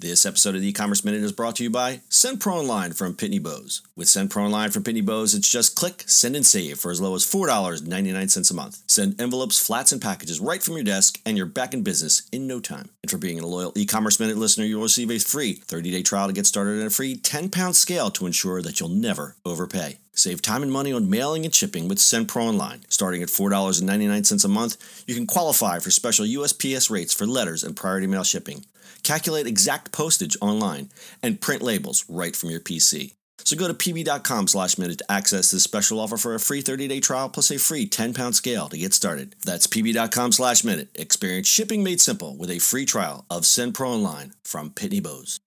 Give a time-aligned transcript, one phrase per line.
[0.00, 3.42] This episode of the e-commerce minute is brought to you by SendPro Online from Pitney
[3.42, 3.82] Bowes.
[3.96, 7.16] With SendPro Online from Pitney Bowes, it's just click, send, and save for as low
[7.16, 8.78] as $4.99 a month.
[8.86, 12.46] Send envelopes, flats, and packages right from your desk, and you're back in business in
[12.46, 12.90] no time.
[13.02, 16.32] And for being a loyal e-commerce minute listener, you'll receive a free 30-day trial to
[16.32, 19.98] get started and a free 10-pound scale to ensure that you'll never overpay.
[20.12, 22.82] Save time and money on mailing and shipping with SendPro Online.
[22.88, 27.74] Starting at $4.99 a month, you can qualify for special USPS rates for letters and
[27.74, 28.64] priority mail shipping
[29.02, 30.90] calculate exact postage online,
[31.22, 33.14] and print labels right from your PC.
[33.44, 37.00] So go to pb.com slash minute to access this special offer for a free 30-day
[37.00, 39.36] trial plus a free 10-pound scale to get started.
[39.44, 40.90] That's pb.com slash minute.
[40.94, 45.40] Experience shipping made simple with a free trial of SendPro Online from Pitney Bowes.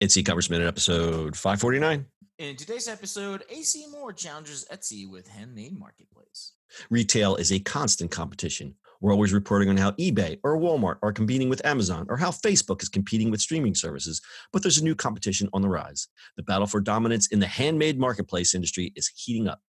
[0.00, 2.06] It's e-commerce minute episode 549.
[2.38, 6.52] In today's episode, AC Moore challenges Etsy with handmade marketplace.
[6.88, 8.76] Retail is a constant competition.
[9.00, 12.80] We're always reporting on how eBay or Walmart are competing with Amazon or how Facebook
[12.80, 14.20] is competing with streaming services,
[14.52, 16.06] but there's a new competition on the rise.
[16.36, 19.60] The battle for dominance in the handmade marketplace industry is heating up.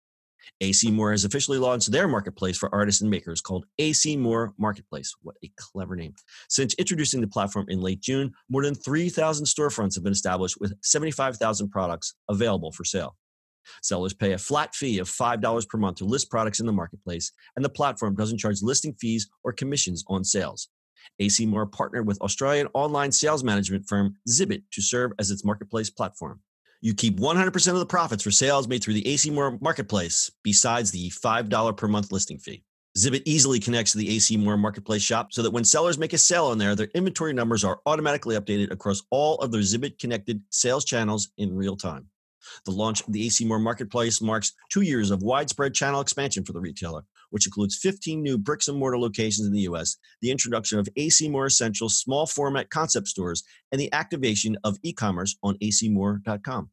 [0.60, 5.14] AC Moore has officially launched their marketplace for artists and makers called AC Moore Marketplace.
[5.22, 6.14] What a clever name.
[6.48, 10.74] Since introducing the platform in late June, more than 3,000 storefronts have been established with
[10.82, 13.16] 75,000 products available for sale.
[13.82, 17.32] Sellers pay a flat fee of $5 per month to list products in the marketplace,
[17.56, 20.68] and the platform doesn't charge listing fees or commissions on sales.
[21.18, 25.90] AC Moore partnered with Australian online sales management firm Zibbet to serve as its marketplace
[25.90, 26.40] platform.
[26.82, 30.90] You keep 100% of the profits for sales made through the AC Moore marketplace, besides
[30.90, 32.62] the $5 per month listing fee.
[32.98, 36.18] Zibbet easily connects to the AC Moore marketplace shop so that when sellers make a
[36.18, 40.42] sale on there, their inventory numbers are automatically updated across all of their Zibbet connected
[40.50, 42.09] sales channels in real time.
[42.64, 46.52] The launch of the AC Moore Marketplace marks two years of widespread channel expansion for
[46.52, 50.78] the retailer, which includes 15 new bricks and mortar locations in the U.S., the introduction
[50.78, 53.42] of AC Moore Essential small format concept stores,
[53.72, 56.70] and the activation of e commerce on acmoore.com.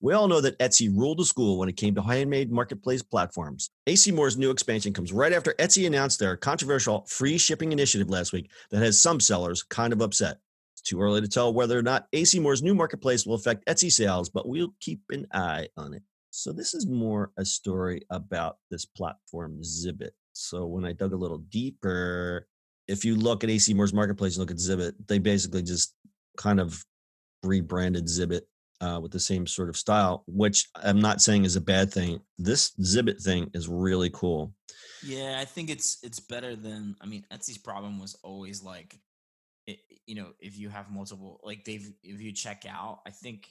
[0.00, 3.70] We all know that Etsy ruled the school when it came to handmade marketplace platforms.
[3.86, 8.32] AC Moore's new expansion comes right after Etsy announced their controversial free shipping initiative last
[8.32, 10.38] week that has some sellers kind of upset
[10.84, 14.28] too early to tell whether or not AC Moore's new marketplace will affect Etsy sales,
[14.28, 16.02] but we'll keep an eye on it.
[16.30, 20.10] So this is more a story about this platform Zibbet.
[20.32, 22.46] So when I dug a little deeper,
[22.88, 25.94] if you look at AC Moore's marketplace and look at Zibbet, they basically just
[26.36, 26.84] kind of
[27.42, 28.42] rebranded Zibbet
[28.80, 32.20] uh, with the same sort of style, which I'm not saying is a bad thing.
[32.38, 34.52] This Zibbet thing is really cool.
[35.04, 38.98] Yeah, I think it's it's better than I mean Etsy's problem was always like
[39.66, 43.48] it, you know, if you have multiple, like they've, if you check out, I think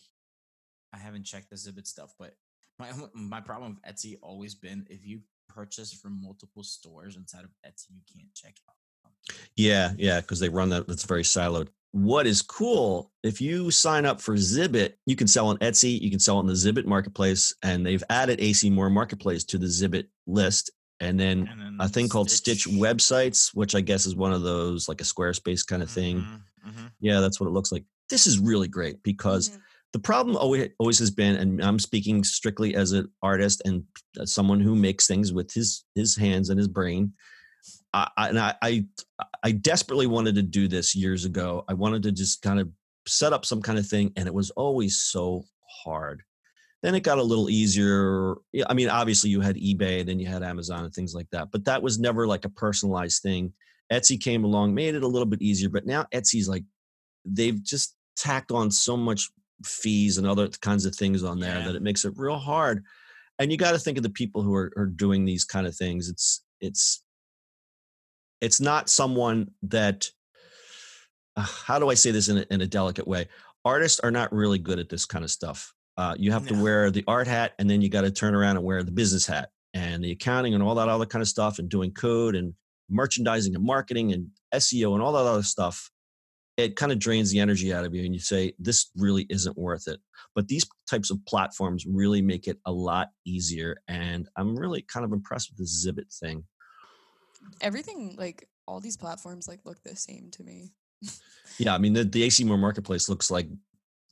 [0.93, 2.35] I haven't checked the Zibbet stuff, but
[2.79, 7.51] my my problem with Etsy always been if you purchase from multiple stores inside of
[7.65, 8.75] Etsy, you can't check out.
[9.55, 10.87] Yeah, yeah, because they run that.
[10.87, 11.69] That's very siloed.
[11.91, 16.09] What is cool if you sign up for Zibbet, you can sell on Etsy, you
[16.09, 20.07] can sell on the Zibbet marketplace, and they've added AC Moore marketplace to the Zibbet
[20.25, 20.71] list
[21.03, 22.11] and then, and then a thing Stitch.
[22.11, 25.89] called Stitch websites, which I guess is one of those like a Squarespace kind of
[25.89, 26.17] thing.
[26.17, 26.87] Mm-hmm, mm-hmm.
[26.99, 27.83] Yeah, that's what it looks like.
[28.09, 29.59] This is really great because mm-hmm.
[29.93, 33.83] the problem always always has been, and I'm speaking strictly as an artist and
[34.25, 37.13] someone who makes things with his his hands and his brain.
[37.95, 38.85] I, and I, I
[39.43, 41.63] I desperately wanted to do this years ago.
[41.67, 42.69] I wanted to just kind of
[43.07, 45.43] set up some kind of thing, and it was always so
[45.83, 46.23] hard.
[46.83, 48.35] Then it got a little easier.
[48.67, 51.65] I mean, obviously you had eBay, then you had Amazon and things like that, but
[51.65, 53.53] that was never like a personalized thing.
[53.91, 56.63] Etsy came along, made it a little bit easier, but now Etsy's like
[57.25, 59.29] they've just tacked on so much
[59.65, 61.65] fees and other kinds of things on there yeah.
[61.65, 62.83] that it makes it real hard.
[63.39, 65.75] And you got to think of the people who are, are doing these kind of
[65.75, 66.09] things.
[66.09, 67.03] It's it's
[68.41, 70.09] it's not someone that
[71.35, 73.27] uh, how do I say this in a, in a delicate way?
[73.65, 75.72] Artists are not really good at this kind of stuff.
[75.97, 76.57] Uh, you have no.
[76.57, 78.91] to wear the art hat and then you got to turn around and wear the
[78.91, 82.35] business hat and the accounting and all that other kind of stuff and doing code
[82.35, 82.53] and
[82.89, 85.89] merchandising and marketing and SEO and all that other stuff.
[86.57, 89.57] It kind of drains the energy out of you and you say, this really isn't
[89.57, 89.99] worth it.
[90.35, 93.77] But these types of platforms really make it a lot easier.
[93.87, 96.43] And I'm really kind of impressed with the Zibbet thing.
[97.61, 100.73] Everything, like all these platforms, like look the same to me.
[101.57, 101.73] yeah.
[101.73, 103.47] I mean, the, the AC Moore marketplace looks like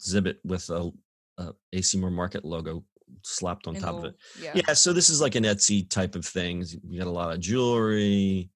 [0.02, 0.92] Zibbet with a
[1.38, 2.84] uh, AC Moore Market logo
[3.24, 4.16] slapped on top of it.
[4.42, 4.52] Yeah.
[4.56, 4.74] yeah.
[4.74, 6.66] So this is like an Etsy type of thing.
[6.88, 8.50] We got a lot of jewelry.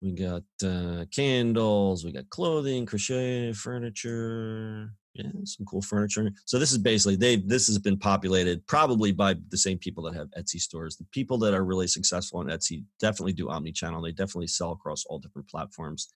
[0.00, 2.04] We got uh, candles.
[2.04, 4.92] We got clothing, crochet, furniture.
[5.18, 6.30] Yeah, some cool furniture.
[6.44, 7.36] So this is basically they.
[7.36, 10.96] This has been populated probably by the same people that have Etsy stores.
[10.96, 14.00] The people that are really successful on Etsy definitely do omni-channel.
[14.00, 16.12] They definitely sell across all different platforms,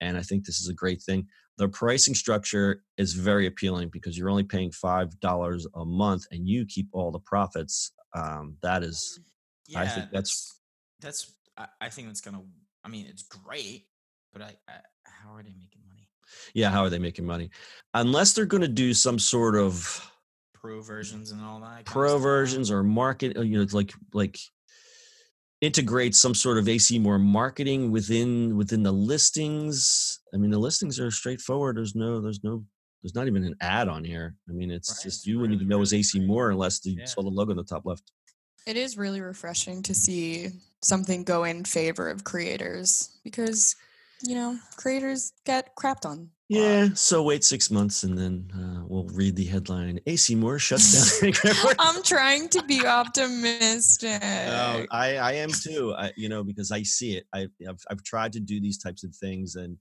[0.00, 1.26] and I think this is a great thing.
[1.58, 6.48] The pricing structure is very appealing because you're only paying five dollars a month, and
[6.48, 7.92] you keep all the profits.
[8.14, 9.20] Um, that is,
[9.66, 10.58] Yeah, I think that's
[11.00, 11.34] that's.
[11.58, 12.42] I, I think that's gonna.
[12.82, 13.88] I mean, it's great,
[14.32, 14.74] but I, I
[15.04, 15.97] how are they making money?
[16.54, 16.70] Yeah.
[16.70, 17.50] How are they making money?
[17.94, 20.04] Unless they're going to do some sort of
[20.54, 21.84] Pro versions and all that.
[21.84, 24.38] pro versions or market uh, you know it's like like
[25.60, 30.20] integrate some sort of AC Moore marketing within within the listings.
[30.34, 31.76] I mean the listings are straightforward.
[31.76, 32.64] There's no there's no
[33.02, 34.34] there's not even an ad on here.
[34.48, 36.26] I mean it's Right, just it's you wouldn't really, even know it's really AC great.
[36.28, 37.04] more unless you Yeah.
[37.06, 38.10] saw the logo on the top left.
[38.66, 40.50] It is really refreshing to see
[40.82, 43.76] something go in favor of creators because,
[44.22, 46.18] you know, creators get crapped on.
[46.18, 46.30] a lot.
[46.48, 50.00] Yeah, so wait six months and then uh, we'll read the headline.
[50.06, 51.32] AC Moore shuts down.
[51.78, 54.20] I'm trying to be optimistic.
[54.22, 55.94] No, I, I am too.
[55.96, 57.24] I, you know, because I see it.
[57.34, 59.76] I, I've, I've tried to do these types of things, and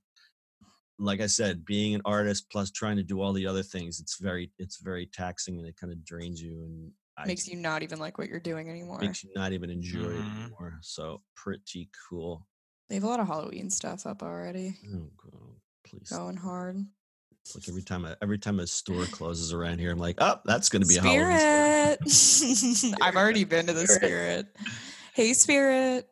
[1.00, 4.20] like I said, being an artist plus trying to do all the other things, it's
[4.20, 7.82] very, it's very taxing, and it kind of drains you, and I, Makes you not
[7.84, 9.00] even like what you're doing anymore.
[9.00, 10.42] makes you not even enjoy it Mhm.
[10.44, 10.78] anymore.
[10.82, 12.46] So pretty cool.
[12.90, 14.78] They have a lot of Halloween stuff up already.
[14.94, 15.42] Oh, God,
[15.86, 16.10] please.
[16.10, 16.86] Going hard.
[17.42, 20.40] It's like every time, I, every time a store closes around here, I'm like, oh,
[20.46, 21.98] that's going to be a Halloween.
[22.10, 22.98] Spirit.
[23.02, 24.48] I've already been to the Spirit.
[24.56, 24.56] spirit.
[25.14, 26.08] Hey, Spirit.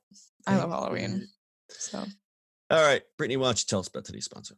[0.47, 1.27] I love Halloween.
[1.69, 2.05] So,
[2.69, 4.55] All right, Brittany, why don't you tell us about today's sponsor?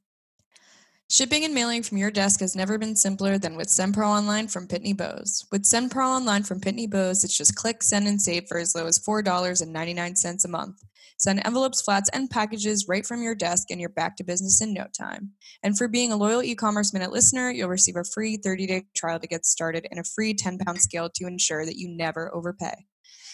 [1.09, 4.67] shipping and mailing from your desk has never been simpler than with SendPro Online from
[4.67, 5.45] Pitney Bowes.
[5.51, 8.85] With SendPro Online from Pitney Bowes, it's just click, send, and save for as low
[8.87, 10.83] as $4.99 a month.
[11.17, 14.73] Send envelopes, flats, and packages right from your desk, and you're back to business in
[14.73, 15.31] no time.
[15.63, 19.27] And for being a loyal e-commerce minute listener, you'll receive a free 30-day trial to
[19.27, 22.85] get started and a free 10-pound scale to ensure that you never overpay.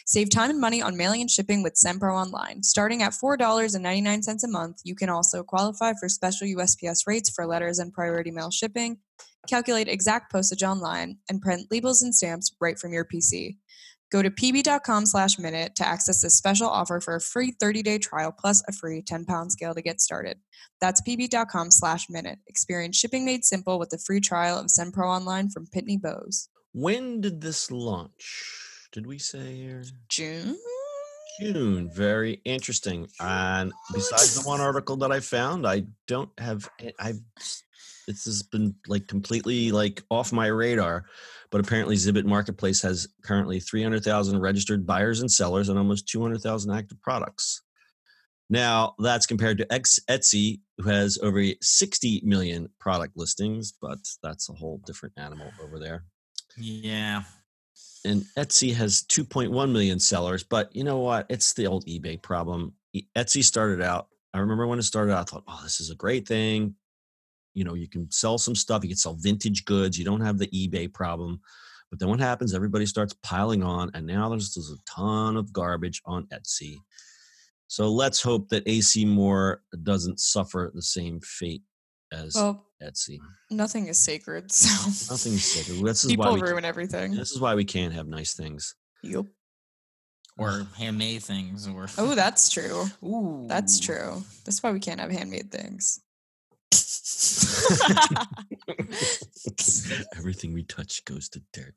[0.05, 2.61] Save time and money on mailing and shipping with SendPro Online.
[2.61, 7.79] Starting at $4.99 a month, you can also qualify for special USPS rates for letters
[7.79, 8.97] and priority mail shipping,
[9.47, 13.57] calculate exact postage online, and print labels and stamps right from your PC.
[14.13, 18.31] Go to pb.com slash minute to access this special offer for a free 30-day trial
[18.31, 20.37] plus a free 10-pound scale to get started.
[20.79, 22.37] That's pb.com slash minute.
[22.45, 26.49] Experience shipping made simple with the free trial of SendPro Online from Pitney Bowes.
[26.73, 28.87] When did this launch?
[28.91, 29.81] Did we say?
[30.09, 30.57] June?
[31.39, 31.89] June.
[31.93, 33.07] Very interesting.
[33.19, 36.69] And besides the one article that I found, I don't have.
[36.99, 37.19] I've
[38.07, 41.05] This has been like completely like off my radar,
[41.51, 47.01] but apparently Zibbet Marketplace has currently 300,000 registered buyers and sellers and almost 200,000 active
[47.01, 47.61] products.
[48.49, 54.53] Now that's compared to Etsy, who has over 60 million product listings, but that's a
[54.53, 56.03] whole different animal over there
[56.57, 57.23] Yeah.
[58.05, 60.43] And Etsy has 2.1 million sellers.
[60.43, 61.25] But you know what?
[61.29, 62.73] It's the old eBay problem.
[63.15, 64.07] Etsy started out.
[64.33, 66.75] I remember when it started out, I thought, oh, this is a great thing.
[67.53, 68.83] You know, you can sell some stuff.
[68.83, 69.97] You can sell vintage goods.
[69.97, 71.39] You don't have the eBay problem.
[71.89, 72.55] But then what happens?
[72.55, 76.77] Everybody starts piling on, and now there's, there's a ton of garbage on Etsy.
[77.67, 81.61] So let's hope that AC Moore doesn't suffer the same fate
[82.13, 83.17] as Well, Etsy.
[83.49, 85.83] nothing is sacred, so Nothing's sacred.
[85.85, 87.15] This is why people we, ruin everything.
[87.15, 88.75] this is why we can't have nice things.
[89.03, 89.25] Yep.
[90.37, 92.85] Or handmade things or Oh, that's true.
[93.03, 93.45] Ooh.
[93.47, 94.23] That's true.
[94.45, 95.99] That's why we can't have handmade things.
[100.17, 101.75] Everything we touch goes to dirt.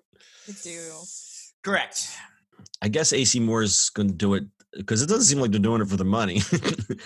[0.48, 0.80] I do.
[1.62, 2.08] Correct.
[2.80, 4.44] I guess AC Moore's going to do it
[4.76, 6.40] because it doesn't seem like they're doing it for the money.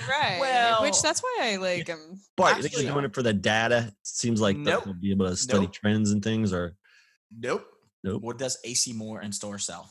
[0.08, 0.38] Right.
[0.40, 3.86] Well- which that's why I like um but Actually, they're doing it for the data?
[3.88, 4.84] It seems like Nope.
[4.84, 5.72] they'll be able to study Nope.
[5.72, 6.76] trends and things or
[7.36, 7.66] Nope.
[8.04, 8.22] Nope.
[8.22, 9.90] What does AC Moore and Store sell?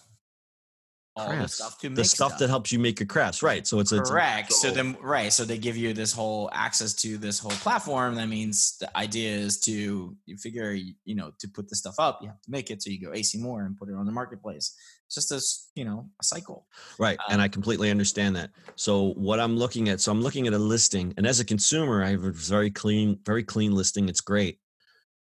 [1.16, 1.56] All the crafts.
[1.56, 3.44] stuff to make the stuff, that helps you make your crafts.
[3.44, 3.68] Right.
[3.68, 4.54] So it's it's a- Correct.
[4.54, 5.34] So so- then, right.
[5.34, 8.16] So they give you this whole access to this whole platform.
[8.16, 12.20] That means the idea is to you figure, you know, to put the stuff up,
[12.22, 12.82] you have to make it.
[12.82, 14.74] So you go AC Moore and put it on the marketplace.
[15.10, 16.68] It's just this, you know, a cycle.
[17.00, 17.18] Right.
[17.18, 18.51] Uh, and I completely understand that.
[18.75, 22.04] So what I'm looking at, so I'm looking at a listing, and as a consumer,
[22.04, 24.08] I have a very clean, very clean listing.
[24.08, 24.60] It's great.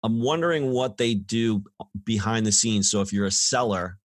[0.03, 1.63] I'm wondering what they do
[2.03, 2.91] behind the scenes.
[2.91, 3.97] So if you're a seller,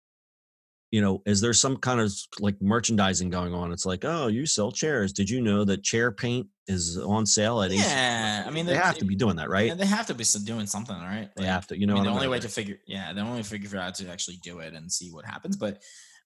[0.95, 3.73] you know, is there some kind of like merchandising going on?
[3.73, 5.11] It's like, oh, you sell chairs.
[5.11, 7.83] Did you know that chair paint is on sale at AC?
[7.83, 9.67] Yeah, I mean, they have to be doing that, right?
[9.67, 11.31] Yeah, they have to be doing something, right?
[11.35, 11.77] They have to.
[11.77, 13.77] You know, I mean, the only way gonna- figure, yeah, the only way to figure
[13.77, 15.57] out to actually do it and see what happens.
[15.57, 15.83] But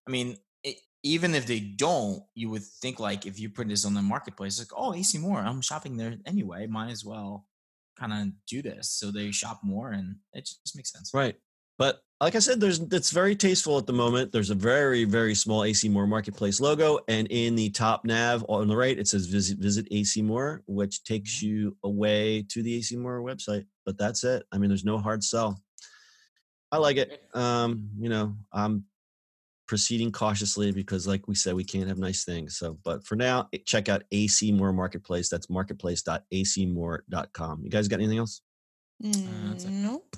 [0.08, 3.86] I mean, it, even if they don't, you would think like if you put this
[3.86, 7.48] on the marketplace, like oh AC Moore, I'm shopping there anyway, might as well
[7.98, 8.92] kind of do this.
[8.92, 11.10] So they shop more, and it just makes sense.
[11.12, 11.38] Right.
[11.80, 14.34] But like I said, there's it's very tasteful at the moment.
[14.34, 18.68] There's a very very small AC Moore Marketplace logo, and in the top nav on
[18.68, 22.98] the right, it says visit visit AC Moore, which takes you away to the AC
[22.98, 23.64] Moore website.
[23.86, 24.44] But that's it.
[24.52, 25.64] I mean, there's no hard sell.
[26.72, 27.24] I like it.
[27.34, 28.84] Um, you know, I'm
[29.68, 32.58] proceeding cautiously because, like we said, we can't have nice things.
[32.58, 35.30] So, but for now, eh, check out AC Moore Marketplace.
[35.30, 37.62] That's marketplace.acmoore.com.
[37.64, 38.42] You guys got anything else?
[39.00, 39.72] that's it.
[39.72, 40.18] Mm, nope.